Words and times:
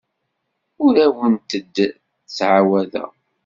Ur 0.85 0.93
awent-d-ttɛawadeɣ. 1.05 3.11